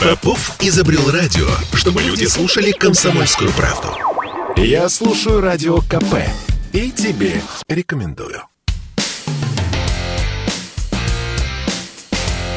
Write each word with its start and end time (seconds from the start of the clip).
Попов 0.00 0.56
изобрел 0.60 1.10
радио, 1.10 1.46
чтобы 1.74 2.02
люди 2.02 2.24
слушали 2.24 2.72
комсомольскую 2.72 3.50
правду. 3.52 3.88
Я 4.56 4.88
слушаю 4.88 5.40
радио 5.40 5.78
КП 5.80 6.16
и 6.72 6.90
тебе 6.90 7.40
рекомендую. 7.68 8.42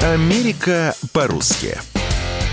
Америка 0.01 0.95
по-русски. 1.13 1.77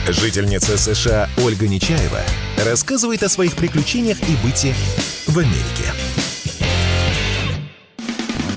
Жительница 0.08 0.78
США 0.78 1.28
Ольга 1.38 1.68
Нечаева 1.68 2.20
рассказывает 2.64 3.22
о 3.22 3.28
своих 3.28 3.56
приключениях 3.56 4.18
и 4.28 4.36
быте 4.44 4.74
в 5.26 5.38
Америке. 5.38 5.92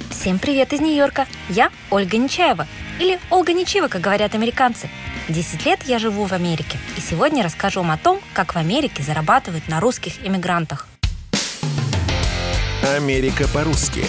Всем 0.09 0.39
привет 0.39 0.73
из 0.73 0.79
Нью-Йорка. 0.79 1.27
Я 1.49 1.71
Ольга 1.89 2.17
Нечаева. 2.17 2.67
Или 2.99 3.19
Ольга 3.29 3.53
Нечаева, 3.53 3.87
как 3.87 4.01
говорят 4.01 4.35
американцы. 4.35 4.89
Десять 5.27 5.65
лет 5.65 5.79
я 5.85 5.99
живу 5.99 6.25
в 6.25 6.33
Америке. 6.33 6.77
И 6.97 7.01
сегодня 7.01 7.43
расскажу 7.43 7.81
вам 7.81 7.91
о 7.91 7.97
том, 7.97 8.19
как 8.33 8.55
в 8.55 8.57
Америке 8.57 9.03
зарабатывают 9.03 9.67
на 9.67 9.79
русских 9.79 10.25
иммигрантах. 10.25 10.87
Америка 12.95 13.47
по-русски 13.47 14.05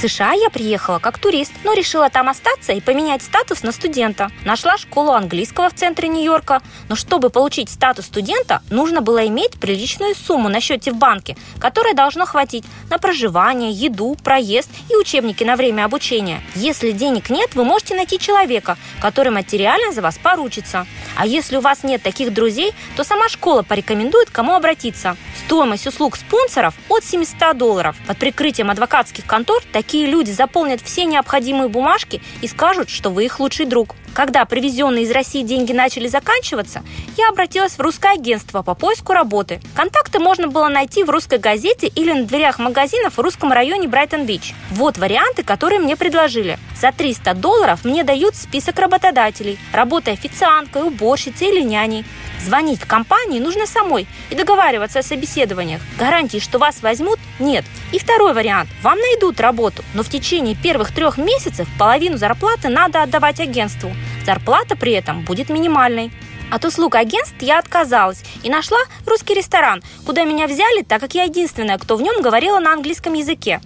США 0.00 0.32
я 0.32 0.48
приехала 0.48 0.98
как 0.98 1.18
турист, 1.18 1.52
но 1.62 1.74
решила 1.74 2.08
там 2.08 2.30
остаться 2.30 2.72
и 2.72 2.80
поменять 2.80 3.20
статус 3.22 3.62
на 3.62 3.70
студента. 3.70 4.30
Нашла 4.46 4.78
школу 4.78 5.12
английского 5.12 5.68
в 5.68 5.74
центре 5.74 6.08
Нью-Йорка, 6.08 6.62
но 6.88 6.96
чтобы 6.96 7.28
получить 7.28 7.68
статус 7.68 8.06
студента, 8.06 8.62
нужно 8.70 9.02
было 9.02 9.26
иметь 9.26 9.60
приличную 9.60 10.14
сумму 10.14 10.48
на 10.48 10.60
счете 10.60 10.92
в 10.92 10.96
банке, 10.96 11.36
которая 11.58 11.92
должна 11.92 12.24
хватить 12.24 12.64
на 12.88 12.96
проживание, 12.96 13.72
еду, 13.72 14.16
проезд 14.24 14.70
и 14.88 14.96
учебники 14.96 15.44
на 15.44 15.56
время 15.56 15.84
обучения. 15.84 16.40
Если 16.54 16.92
денег 16.92 17.28
нет, 17.28 17.54
вы 17.54 17.64
можете 17.64 17.94
найти 17.94 18.18
человека, 18.18 18.78
который 19.02 19.32
материально 19.32 19.92
за 19.92 20.00
вас 20.00 20.16
поручится. 20.16 20.86
А 21.14 21.26
если 21.26 21.56
у 21.56 21.60
вас 21.60 21.82
нет 21.82 22.02
таких 22.02 22.32
друзей, 22.32 22.72
то 22.96 23.04
сама 23.04 23.28
школа 23.28 23.62
порекомендует, 23.62 24.30
кому 24.30 24.54
обратиться. 24.54 25.18
Стоимость 25.44 25.86
услуг 25.86 26.16
спонсоров 26.16 26.74
от 26.88 27.04
700 27.04 27.54
долларов. 27.58 27.96
Под 28.06 28.16
прикрытием 28.16 28.70
адвокатских 28.70 29.26
контор 29.26 29.62
такие 29.72 29.89
люди 29.96 30.30
заполнят 30.30 30.80
все 30.80 31.04
необходимые 31.04 31.68
бумажки 31.68 32.22
и 32.42 32.48
скажут, 32.48 32.88
что 32.90 33.10
вы 33.10 33.24
их 33.24 33.40
лучший 33.40 33.66
друг. 33.66 33.94
Когда 34.14 34.44
привезенные 34.44 35.04
из 35.04 35.10
России 35.12 35.42
деньги 35.42 35.72
начали 35.72 36.08
заканчиваться, 36.08 36.82
я 37.16 37.28
обратилась 37.28 37.78
в 37.78 37.80
русское 37.80 38.12
агентство 38.12 38.62
по 38.62 38.74
поиску 38.74 39.12
работы. 39.12 39.60
Контакты 39.74 40.18
можно 40.18 40.48
было 40.48 40.68
найти 40.68 41.04
в 41.04 41.10
русской 41.10 41.38
газете 41.38 41.86
или 41.86 42.12
на 42.12 42.24
дверях 42.24 42.58
магазинов 42.58 43.16
в 43.16 43.20
русском 43.20 43.52
районе 43.52 43.86
Брайтон-Бич. 43.86 44.54
Вот 44.72 44.98
варианты, 44.98 45.44
которые 45.44 45.78
мне 45.78 45.96
предложили. 45.96 46.58
За 46.80 46.92
300 46.92 47.34
долларов 47.34 47.84
мне 47.84 48.02
дают 48.02 48.34
список 48.34 48.78
работодателей, 48.78 49.58
работая 49.72 50.14
официанткой, 50.14 50.82
уборщицей 50.88 51.48
или 51.48 51.60
няней. 51.60 52.04
Звонить 52.44 52.80
в 52.80 52.86
компании 52.86 53.38
нужно 53.38 53.66
самой 53.66 54.06
и 54.30 54.34
договариваться 54.34 55.00
о 55.00 55.02
собеседованиях. 55.02 55.82
Гарантии, 55.98 56.38
что 56.38 56.58
вас 56.58 56.82
возьмут, 56.82 57.18
нет. 57.38 57.64
И 57.92 57.98
второй 57.98 58.32
вариант. 58.32 58.70
Вам 58.82 58.98
найдут 58.98 59.40
работу, 59.40 59.84
но 59.94 60.02
в 60.02 60.08
течение 60.08 60.54
первых 60.54 60.92
трех 60.92 61.18
месяцев 61.18 61.68
половину 61.78 62.16
зарплаты 62.16 62.68
надо 62.68 63.02
отдавать 63.02 63.40
агентству. 63.40 63.92
Зарплата 64.24 64.76
при 64.76 64.92
этом 64.92 65.24
будет 65.24 65.50
минимальной. 65.50 66.10
От 66.50 66.64
услуг 66.64 66.96
агентств 66.96 67.36
я 67.40 67.58
отказалась 67.58 68.22
и 68.42 68.50
нашла 68.50 68.78
русский 69.06 69.34
ресторан, 69.34 69.82
куда 70.04 70.24
меня 70.24 70.46
взяли, 70.46 70.82
так 70.82 71.00
как 71.00 71.14
я 71.14 71.24
единственная, 71.24 71.78
кто 71.78 71.96
в 71.96 72.02
нем 72.02 72.22
говорила 72.22 72.58
на 72.58 72.72
английском 72.72 73.12
языке. 73.12 73.60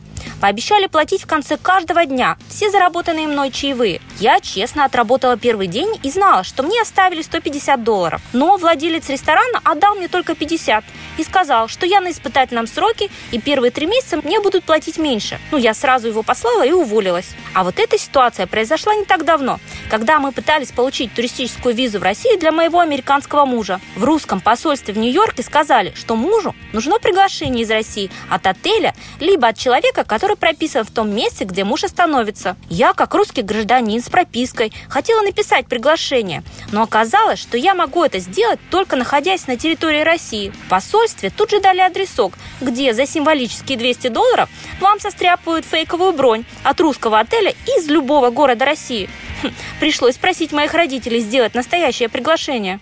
Пообещали 0.44 0.88
платить 0.88 1.22
в 1.22 1.26
конце 1.26 1.56
каждого 1.56 2.04
дня 2.04 2.36
все 2.50 2.68
заработанные 2.68 3.26
мной 3.26 3.50
чаевые. 3.50 4.02
Я 4.20 4.40
честно 4.40 4.84
отработала 4.84 5.38
первый 5.38 5.68
день 5.68 5.98
и 6.02 6.10
знала, 6.10 6.44
что 6.44 6.62
мне 6.62 6.82
оставили 6.82 7.22
150 7.22 7.82
долларов. 7.82 8.20
Но 8.34 8.58
владелец 8.58 9.08
ресторана 9.08 9.62
отдал 9.64 9.94
мне 9.94 10.06
только 10.06 10.34
50 10.34 10.84
и 11.16 11.24
сказал, 11.24 11.68
что 11.68 11.86
я 11.86 12.02
на 12.02 12.10
испытательном 12.10 12.66
сроке 12.66 13.08
и 13.32 13.40
первые 13.40 13.70
три 13.70 13.86
месяца 13.86 14.18
мне 14.18 14.38
будут 14.38 14.64
платить 14.64 14.98
меньше. 14.98 15.40
Ну, 15.50 15.56
я 15.56 15.72
сразу 15.72 16.08
его 16.08 16.22
послала 16.22 16.66
и 16.66 16.72
уволилась. 16.72 17.30
А 17.54 17.64
вот 17.64 17.78
эта 17.78 17.96
ситуация 17.96 18.46
произошла 18.46 18.94
не 18.94 19.06
так 19.06 19.24
давно, 19.24 19.60
когда 19.90 20.18
мы 20.18 20.32
пытались 20.32 20.72
получить 20.72 21.14
туристическую 21.14 21.74
визу 21.74 21.98
в 21.98 22.02
Россию 22.02 22.38
для 22.38 22.52
моего 22.52 22.80
американского 22.80 23.44
мужа. 23.44 23.80
В 23.96 24.04
русском 24.04 24.40
посольстве 24.40 24.94
в 24.94 24.98
Нью-Йорке 24.98 25.42
сказали, 25.42 25.92
что 25.94 26.16
мужу 26.16 26.54
нужно 26.72 26.98
приглашение 26.98 27.64
из 27.64 27.70
России 27.70 28.10
от 28.28 28.46
отеля, 28.46 28.94
либо 29.20 29.48
от 29.48 29.58
человека, 29.58 30.04
который 30.04 30.36
прописан 30.36 30.84
в 30.84 30.90
том 30.90 31.14
месте, 31.14 31.44
где 31.44 31.64
муж 31.64 31.84
остановится. 31.84 32.56
Я, 32.68 32.92
как 32.92 33.14
русский 33.14 33.42
гражданин 33.42 34.02
с 34.02 34.08
пропиской, 34.08 34.72
хотела 34.88 35.22
написать 35.22 35.66
приглашение, 35.66 36.42
но 36.72 36.82
оказалось, 36.82 37.38
что 37.38 37.56
я 37.56 37.74
могу 37.74 38.04
это 38.04 38.18
сделать 38.18 38.60
только 38.70 38.96
находясь 38.96 39.46
на 39.46 39.56
территории 39.56 40.02
России. 40.02 40.52
В 40.66 40.68
посольстве 40.68 41.30
тут 41.30 41.50
же 41.50 41.60
дали 41.60 41.80
адресок, 41.80 42.34
где 42.60 42.92
за 42.94 43.06
символические 43.06 43.78
200 43.78 44.08
долларов 44.08 44.48
вам 44.80 45.00
состряпывают 45.00 45.64
фейковую 45.64 46.12
бронь 46.12 46.44
от 46.62 46.80
русского 46.80 47.20
отеля 47.20 47.54
из 47.76 47.88
любого 47.88 48.30
города 48.30 48.64
России. 48.64 49.08
Пришлось 49.80 50.16
просить 50.16 50.52
моих 50.52 50.74
родителей 50.74 51.20
сделать 51.20 51.54
настоящее 51.54 52.08
приглашение. 52.08 52.80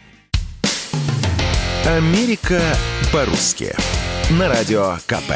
Америка 1.87 2.61
по-русски. 3.13 3.75
На 4.31 4.49
радио 4.49 4.97
КП. 5.07 5.33